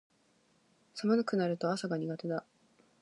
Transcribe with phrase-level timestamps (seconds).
[0.95, 2.43] 寒くなると朝が苦手だ